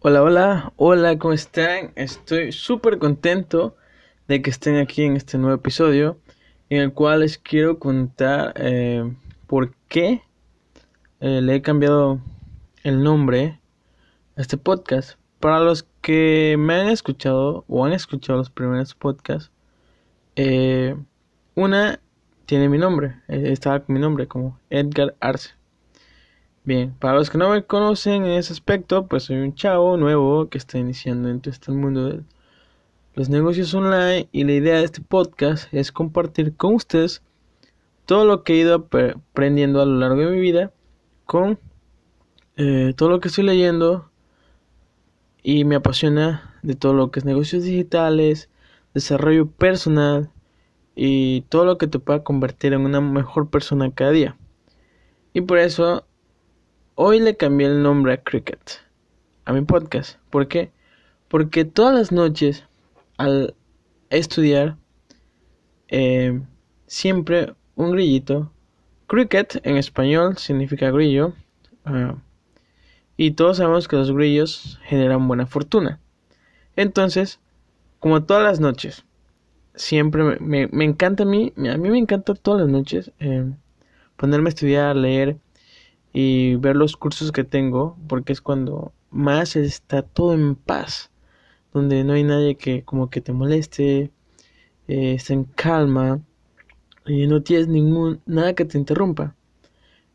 [0.00, 1.90] Hola, hola, hola, ¿cómo están?
[1.96, 3.76] Estoy súper contento
[4.28, 6.20] de que estén aquí en este nuevo episodio
[6.70, 9.12] en el cual les quiero contar eh,
[9.48, 10.22] por qué
[11.18, 12.20] eh, le he cambiado
[12.84, 13.58] el nombre
[14.36, 15.18] a este podcast.
[15.40, 19.50] Para los que me han escuchado o han escuchado los primeros podcasts,
[20.36, 20.94] eh,
[21.56, 21.98] una
[22.46, 25.57] tiene mi nombre, estaba con mi nombre como Edgar Arce.
[26.68, 30.50] Bien, para los que no me conocen en ese aspecto, pues soy un chavo nuevo
[30.50, 32.20] que está iniciando en todo este mundo de
[33.14, 37.22] los negocios online y la idea de este podcast es compartir con ustedes
[38.04, 40.70] todo lo que he ido aprendiendo a lo largo de mi vida
[41.24, 41.58] con
[42.58, 44.10] eh, todo lo que estoy leyendo
[45.42, 48.50] y me apasiona de todo lo que es negocios digitales,
[48.92, 50.30] desarrollo personal
[50.94, 54.36] y todo lo que te pueda convertir en una mejor persona cada día.
[55.32, 56.04] Y por eso
[57.00, 58.80] Hoy le cambié el nombre a Cricket,
[59.44, 60.18] a mi podcast.
[60.30, 60.72] ¿Por qué?
[61.28, 62.64] Porque todas las noches
[63.18, 63.54] al
[64.10, 64.76] estudiar,
[65.86, 66.40] eh,
[66.88, 68.50] siempre un grillito.
[69.06, 71.34] Cricket en español significa grillo.
[71.84, 72.16] Ah,
[73.16, 76.00] y todos sabemos que los grillos generan buena fortuna.
[76.74, 77.38] Entonces,
[78.00, 79.04] como todas las noches,
[79.76, 83.48] siempre me, encanta a mí, a mí me encanta todas las noches eh,
[84.16, 85.38] ponerme a estudiar, leer
[86.12, 91.10] y ver los cursos que tengo, porque es cuando más está todo en paz,
[91.72, 94.10] donde no hay nadie que como que te moleste,
[94.88, 96.20] eh, está en calma
[97.06, 99.34] y no tienes ningún nada que te interrumpa.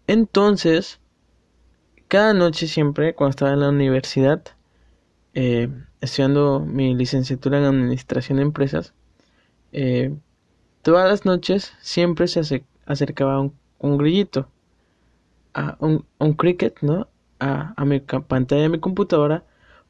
[0.08, 1.00] Entonces,
[2.08, 4.44] cada noche siempre, cuando estaba en la universidad,
[5.34, 5.70] eh,
[6.02, 8.94] estudiando mi licenciatura en administración de empresas,
[9.72, 10.16] eh,
[10.82, 14.48] todas las noches siempre se acercaba un grillito
[15.54, 17.08] a un, cricket, ¿no?
[17.40, 19.44] A, a mi pantalla de mi computadora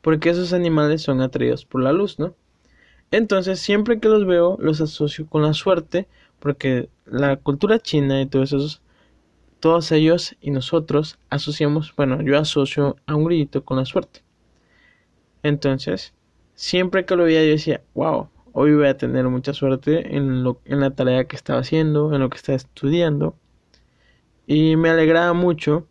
[0.03, 2.36] porque esos animales son atraídos por la luz, ¿no?
[3.09, 6.08] Entonces, siempre que los veo, los asocio con la suerte,
[6.39, 8.82] porque la cultura china y todos esos,
[9.61, 14.23] todos ellos y nosotros asociamos, bueno, yo asocio a un grillito con la suerte.
[15.42, 16.14] Entonces,
[16.55, 20.59] siempre que lo veía, yo decía, wow, hoy voy a tener mucha suerte en, lo,
[20.65, 23.38] en la tarea que estaba haciendo, en lo que estaba estudiando.
[24.45, 25.87] Y me alegraba mucho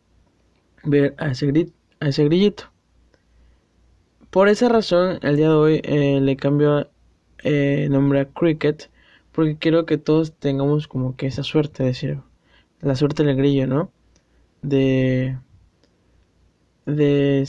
[0.85, 2.65] ver a ese, a ese grillito.
[4.31, 6.89] Por esa razón, el día de hoy eh, le cambio
[7.43, 8.91] eh, nombre a Cricket,
[9.33, 12.19] porque quiero que todos tengamos como que esa suerte, de decir,
[12.81, 13.91] la suerte del grillo, ¿no?
[14.63, 15.39] De,
[16.87, 17.49] de,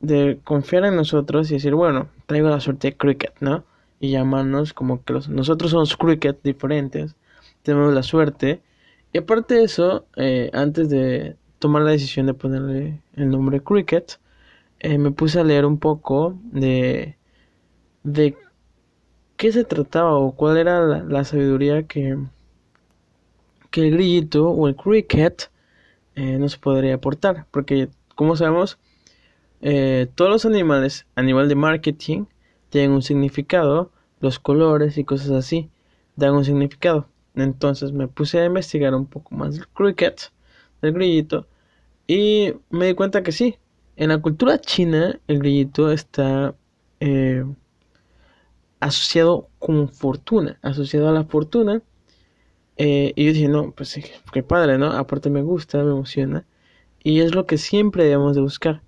[0.00, 3.64] de confiar en nosotros y decir, bueno, traigo la suerte de Cricket, ¿no?
[4.00, 7.16] Y llamarnos como que los, nosotros somos Cricket diferentes,
[7.62, 8.60] tenemos la suerte
[9.14, 14.18] y aparte de eso, eh, antes de tomar la decisión de ponerle el nombre Cricket,
[14.80, 17.16] eh, me puse a leer un poco de,
[18.02, 18.36] de
[19.36, 22.18] qué se trataba o cuál era la, sabiduría que,
[23.70, 25.48] que el grillito o el cricket
[26.16, 27.46] eh, nos podría aportar.
[27.52, 28.78] Porque, como sabemos,
[30.16, 32.24] todos los animales a nivel de marketing
[32.68, 35.70] tienen un significado, los colores y cosas así
[36.16, 37.06] dan un significado.
[37.34, 40.32] Entonces me puse a investigar un poco más del cricket,
[40.82, 41.46] del grillito,
[42.06, 43.56] y me di cuenta que sí,
[43.96, 46.54] en la cultura china el grillito está
[47.00, 47.44] eh,
[48.80, 51.82] asociado con fortuna, asociado a la fortuna.
[52.76, 53.98] Eh, y yo dije, no, pues
[54.32, 54.92] qué padre, ¿no?
[54.92, 56.44] Aparte me gusta, me emociona.
[57.02, 58.82] Y es lo que siempre debemos de buscar.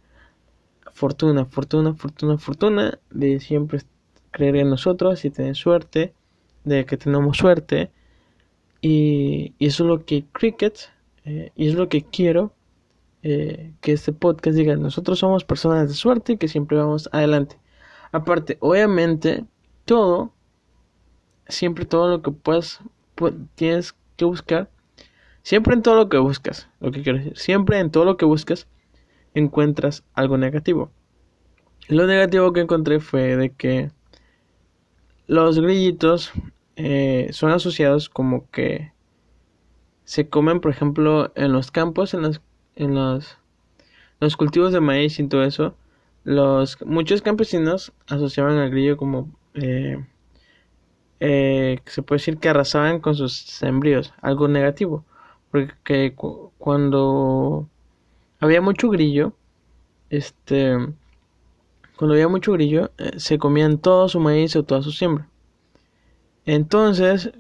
[0.93, 2.99] Fortuna, fortuna, fortuna, fortuna.
[3.11, 3.81] De siempre
[4.31, 6.15] creer en nosotros y tener suerte.
[6.65, 7.91] De que tenemos suerte.
[8.81, 10.79] Y, eso es lo que Cricket,
[11.25, 12.53] eh, y es lo que quiero
[13.23, 17.59] eh, que este podcast diga, nosotros somos personas de suerte y que siempre vamos adelante.
[18.13, 19.45] Aparte, obviamente,
[19.85, 20.33] todo,
[21.49, 22.81] siempre todo lo que puedas,
[23.57, 24.71] tienes que buscar,
[25.43, 28.25] siempre en todo lo que buscas, lo que quiero decir, siempre en todo lo que
[28.25, 28.69] buscas,
[29.35, 30.93] encuentras algo negativo.
[31.89, 33.91] Lo negativo que encontré fue de que
[35.27, 36.33] los grillitos
[36.77, 38.93] eh, son asociados como que
[40.05, 42.41] se comen, por ejemplo, en los campos, en los,
[42.77, 43.39] en los,
[44.21, 45.75] los cultivos de maíz y todo eso.
[46.25, 50.05] Los, muchos campesinos asociaban al grillo como eh,
[51.21, 55.05] eh, se puede decir que arrasaban con sus sembríos, algo negativo,
[55.51, 56.15] porque
[56.59, 57.69] cuando
[58.41, 59.33] había mucho grillo,
[60.11, 60.77] este,
[61.97, 65.29] cuando había mucho grillo, se comían todo su maíz o toda su siembra.
[66.47, 67.33] Entonces,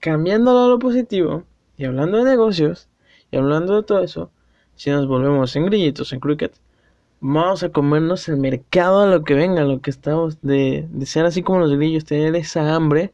[0.00, 1.44] cambiándolo a lo positivo
[1.76, 2.88] y hablando de negocios
[3.30, 4.30] y hablando de todo eso,
[4.74, 6.54] si nos volvemos en grillitos, en cricket,
[7.20, 11.26] vamos a comernos el mercado a lo que venga, lo que estamos, de, de ser
[11.26, 13.12] así como los grillos, tener esa hambre,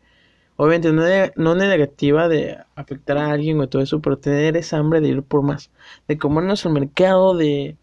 [0.56, 4.78] obviamente no, de, no negativa de afectar a alguien o todo eso, pero tener esa
[4.78, 5.70] hambre de ir por más,
[6.08, 7.76] de comernos el mercado, de,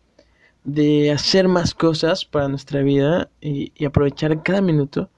[0.64, 5.10] de hacer más cosas para nuestra vida y, y aprovechar cada minuto,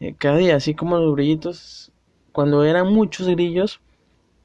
[0.00, 1.92] eh, cada día, así como los grillitos,
[2.32, 3.80] cuando eran muchos grillos,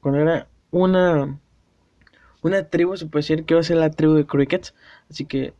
[0.00, 1.38] cuando era una
[2.42, 4.74] una tribu, se puede decir que va a ser la tribu de crickets,
[5.08, 5.54] así que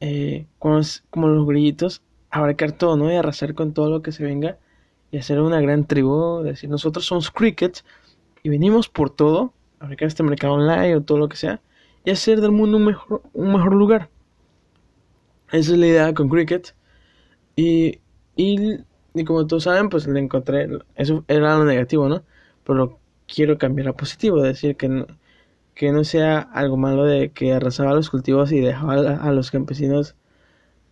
[0.00, 0.80] eh, como,
[1.10, 3.10] como los grillitos, abarcar todo, ¿no?
[3.10, 4.58] Y arrasar con todo lo que se venga
[5.10, 7.84] y hacer una gran tribu, decir, nosotros somos crickets
[8.42, 11.60] y venimos por todo, abarcar este mercado online o todo lo que sea,
[12.04, 14.10] y hacer del mundo un mejor, un mejor lugar.
[15.52, 16.74] Esa es la idea con cricket.
[17.56, 18.00] Y,
[18.36, 18.78] y,
[19.18, 22.22] y como todos saben, pues le encontré, eso era lo negativo, ¿no?
[22.64, 25.06] Pero quiero cambiar a positivo, decir que no,
[25.74, 30.16] que no sea algo malo de que arrasaba los cultivos y dejaba a, los campesinos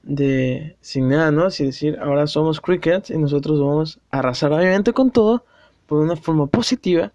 [0.05, 1.49] de sin nada, ¿no?
[1.49, 5.45] Es decir, ahora somos crickets y nosotros vamos a arrasar obviamente con todo
[5.87, 7.13] por una forma positiva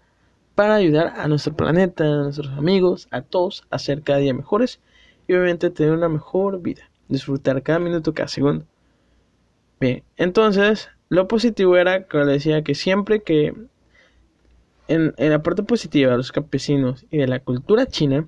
[0.54, 4.80] para ayudar a nuestro planeta, a nuestros amigos, a todos a ser cada día mejores
[5.26, 8.66] y obviamente tener una mejor vida, disfrutar cada minuto, cada segundo.
[9.80, 13.54] Bien, entonces lo positivo era, le decía, que siempre que
[14.88, 18.26] en, la parte positiva de los campesinos y de la cultura china,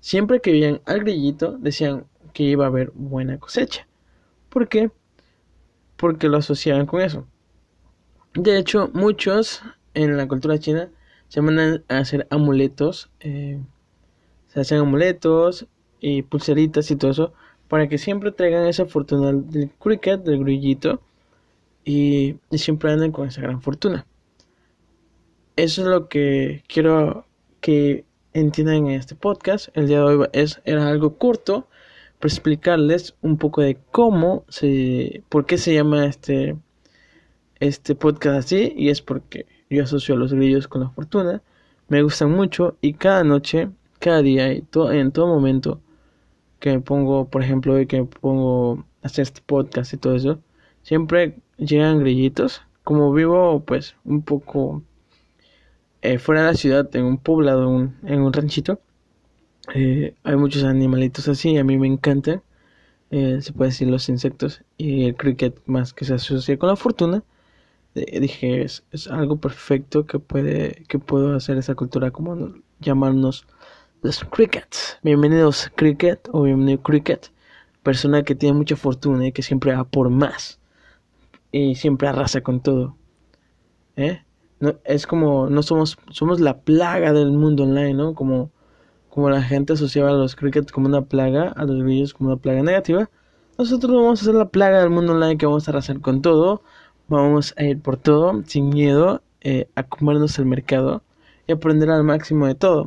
[0.00, 3.86] siempre que veían al grillito decían que iba a haber buena cosecha.
[4.48, 4.90] ¿Por qué?
[5.96, 7.28] Porque lo asociaban con eso.
[8.34, 9.62] De hecho, muchos
[9.94, 10.90] en la cultura china
[11.28, 13.60] se mandan a hacer amuletos, eh,
[14.48, 15.68] se hacen amuletos
[16.00, 17.34] y pulseritas y todo eso
[17.68, 21.00] para que siempre traigan esa fortuna del cricket, del grillito,
[21.86, 24.06] y siempre anden con esa gran fortuna.
[25.54, 27.24] Eso es lo que quiero
[27.60, 28.04] que
[28.34, 29.68] entiendan en este podcast.
[29.74, 31.68] El día de hoy es, era algo corto
[32.18, 36.56] para explicarles un poco de cómo se, por qué se llama este,
[37.60, 38.74] este podcast así.
[38.76, 41.40] Y es porque yo asocio a los grillos con la fortuna.
[41.88, 45.80] Me gustan mucho y cada noche, cada día y todo, en todo momento
[46.58, 50.16] que me pongo, por ejemplo, hoy que me pongo a hacer este podcast y todo
[50.16, 50.40] eso,
[50.86, 52.62] siempre llegan grillitos.
[52.84, 54.82] Como vivo, pues, un poco
[56.02, 57.66] eh, fuera de la ciudad, en un poblado,
[58.04, 58.78] en un, ranchito,
[59.74, 62.42] eh, hay muchos animalitos así, y a mí me encantan,
[63.10, 66.76] eh, se puede decir los insectos, y el cricket más que se asocia con la
[66.76, 67.24] fortuna,
[67.94, 73.46] dije, es, es, algo perfecto que puede, que puedo hacer esa cultura, como llamarnos
[74.02, 74.98] los crickets.
[75.02, 77.32] Bienvenidos cricket, o bienvenido cricket,
[77.82, 80.60] persona que tiene mucha fortuna y que siempre va por más,
[81.56, 82.96] y siempre arrasa con todo.
[83.96, 84.20] ¿Eh?
[84.60, 88.14] no, es como, no somos, somos la plaga del mundo online, ¿no?
[88.14, 88.50] Como,
[89.08, 92.40] como la gente asociaba a los crickets como una plaga, a los grillos como una
[92.40, 93.10] plaga negativa.
[93.58, 96.62] Nosotros vamos a ser la plaga del mundo online que vamos a arrasar con todo,
[97.08, 101.02] vamos a ir por todo, sin miedo, eh, a comernos el mercado
[101.46, 102.86] y aprender al máximo de todo,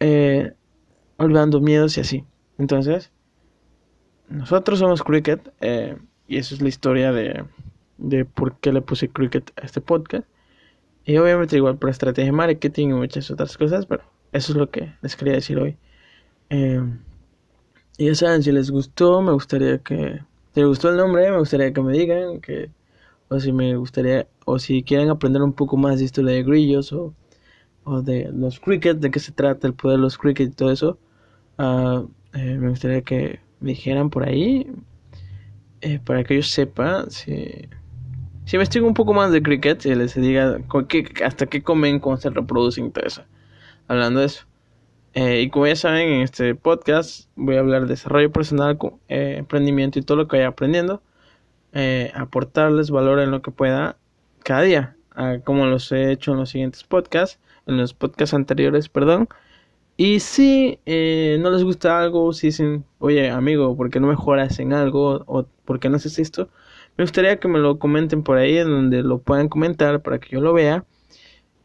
[0.00, 0.52] eh,
[1.16, 2.24] olvidando miedos y así.
[2.58, 3.12] Entonces,
[4.28, 5.96] nosotros somos cricket eh,
[6.30, 7.44] y eso es la historia de,
[7.98, 10.28] de por qué le puse cricket a este podcast.
[11.04, 14.70] Y obviamente igual por estrategia de marketing y muchas otras cosas, pero eso es lo
[14.70, 15.76] que les quería decir hoy.
[16.48, 16.80] Eh,
[17.98, 20.20] y ya saben, si les gustó, me gustaría que...
[20.54, 22.70] Si les gustó el nombre, me gustaría que me digan que...
[23.28, 24.28] O si me gustaría...
[24.44, 27.12] O si quieren aprender un poco más de historia de grillos o,
[27.82, 30.70] o de los cricket, de qué se trata el poder de los cricket y todo
[30.70, 30.96] eso.
[31.58, 34.64] Uh, eh, me gustaría que me dijeran por ahí.
[35.82, 37.06] Eh, para que yo sepa
[38.50, 40.58] si investigo un poco más de cricket y les diga
[41.24, 42.92] hasta qué comen, cómo se reproducen.
[43.86, 44.44] Hablando de eso.
[45.14, 48.76] Eh, y como ya saben, en este podcast voy a hablar de desarrollo personal,
[49.08, 51.00] eh, emprendimiento y todo lo que vaya aprendiendo.
[51.72, 53.96] Eh, aportarles valor en lo que pueda
[54.42, 54.96] cada día,
[55.44, 59.28] como los he hecho en los siguientes podcasts, en los podcasts anteriores, perdón.
[60.02, 64.72] Y si no les gusta algo, si dicen, oye amigo, ¿por qué no mejoras en
[64.72, 65.24] algo?
[65.26, 66.48] ¿O por qué no haces esto?
[66.96, 70.30] Me gustaría que me lo comenten por ahí, en donde lo puedan comentar para que
[70.30, 70.86] yo lo vea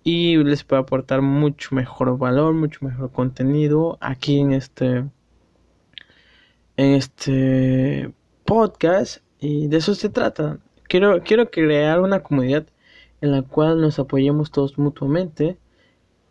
[0.04, 5.06] y les pueda aportar mucho mejor valor, mucho mejor contenido aquí en este
[6.76, 8.12] en este
[8.44, 10.60] podcast y de eso se trata.
[10.90, 12.68] Quiero quiero crear una comunidad
[13.22, 15.58] en la cual nos apoyemos todos mutuamente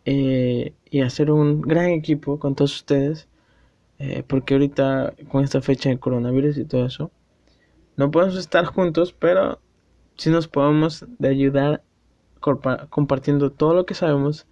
[0.05, 3.27] eh, y hacer un gran equipo con todos ustedes
[3.97, 7.11] eh, porque ahorita con esta fecha de coronavirus y todo eso
[7.95, 9.59] no podemos estar juntos, pero
[10.17, 11.81] sí nos podemos de ayudar
[12.41, 14.45] compartiendo todo lo que sabemos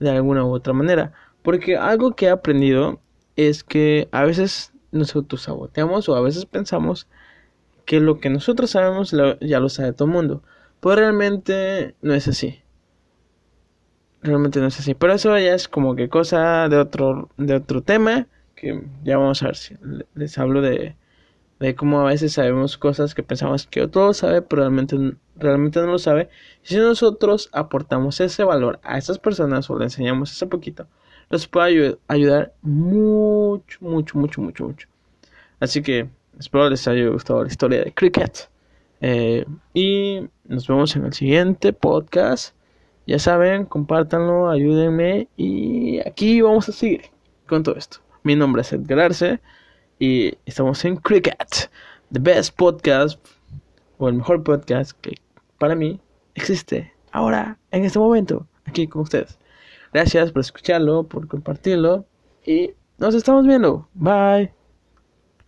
[0.00, 1.12] de alguna u otra manera.
[1.42, 3.00] Porque algo que he aprendido
[3.36, 7.06] es que a veces nos autosaboteamos o a veces pensamos
[7.86, 10.42] que lo que nosotros sabemos ya lo sabe todo el mundo.
[10.80, 12.62] Pero realmente no es así.
[14.22, 14.94] Realmente no es así.
[14.94, 18.26] Pero eso ya es como que cosa de otro, de otro tema.
[18.54, 19.76] Que ya vamos a ver si
[20.14, 20.94] les hablo de,
[21.62, 24.96] de cómo a veces sabemos cosas que pensamos que otro sabe, pero realmente,
[25.36, 26.28] realmente no lo sabe.
[26.62, 30.86] Si nosotros aportamos ese valor a esas personas o le enseñamos ese poquito,
[31.30, 34.88] los puede ayudar mucho, mucho, mucho, mucho, mucho.
[35.60, 38.48] Así que espero les haya gustado la historia de Cricket.
[39.00, 42.54] Eh, y nos vemos en el siguiente podcast.
[43.06, 45.28] Ya saben, compártanlo, ayúdenme.
[45.36, 47.02] Y aquí vamos a seguir
[47.46, 47.98] con todo esto.
[48.22, 49.40] Mi nombre es Edgar Arce
[49.98, 51.70] y estamos en Cricket,
[52.12, 53.18] the best podcast
[53.98, 55.14] o el mejor podcast que
[55.58, 56.00] para mí
[56.34, 59.38] existe ahora, en este momento, aquí con ustedes.
[59.92, 62.06] Gracias por escucharlo, por compartirlo
[62.44, 63.88] y nos estamos viendo.
[63.94, 64.61] Bye.